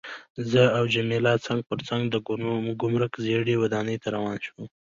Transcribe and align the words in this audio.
زه 0.51 0.61
او 0.77 0.83
جميله 0.93 1.33
څنګ 1.45 1.59
پر 1.69 1.79
څنګ 1.89 2.01
د 2.09 2.15
ګمرک 2.81 3.13
زړې 3.25 3.55
ودانۍ 3.61 3.97
ته 4.03 4.07
روان 4.15 4.37
شوو. 4.45 4.63